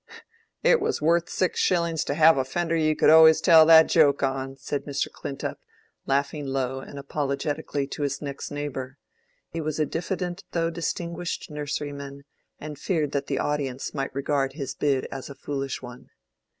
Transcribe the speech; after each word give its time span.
"It 0.63 0.81
was 0.81 0.99
worth 0.99 1.29
six 1.29 1.59
shillings 1.59 2.03
to 2.05 2.15
have 2.15 2.35
a 2.35 2.43
fender 2.43 2.75
you 2.75 2.95
could 2.95 3.11
always 3.11 3.39
tell 3.39 3.67
that 3.67 3.85
joke 3.87 4.23
on," 4.23 4.57
said 4.57 4.85
Mr. 4.85 5.11
Clintup, 5.11 5.59
laughing 6.07 6.47
low 6.47 6.79
and 6.79 6.97
apologetically 6.97 7.85
to 7.85 8.01
his 8.01 8.19
next 8.19 8.49
neighbor. 8.49 8.97
He 9.51 9.61
was 9.61 9.79
a 9.79 9.85
diffident 9.85 10.43
though 10.53 10.71
distinguished 10.71 11.51
nurseryman, 11.51 12.23
and 12.59 12.79
feared 12.79 13.11
that 13.11 13.27
the 13.27 13.37
audience 13.37 13.93
might 13.93 14.15
regard 14.15 14.53
his 14.53 14.73
bid 14.73 15.05
as 15.11 15.29
a 15.29 15.35
foolish 15.35 15.83
one. 15.83 16.09